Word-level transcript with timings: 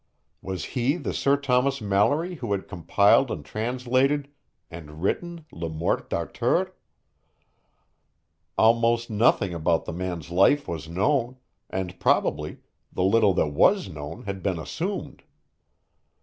Was 0.41 0.65
he 0.73 0.95
the 0.95 1.13
Sir 1.13 1.37
Thomas 1.37 1.79
Malory 1.79 2.33
who 2.37 2.53
had 2.53 2.67
compiled 2.67 3.29
and 3.29 3.45
translated 3.45 4.29
and 4.71 5.03
written 5.03 5.45
Le 5.51 5.69
Morte 5.69 6.07
d'Arthur? 6.09 6.73
Almost 8.57 9.11
nothing 9.11 9.53
about 9.53 9.85
the 9.85 9.93
man's 9.93 10.31
life 10.31 10.67
was 10.67 10.89
known, 10.89 11.37
and 11.69 11.99
probably 11.99 12.57
the 12.91 13.03
little 13.03 13.35
that 13.35 13.49
was 13.49 13.89
known 13.89 14.23
had 14.23 14.41
been 14.41 14.57
assumed. 14.57 15.21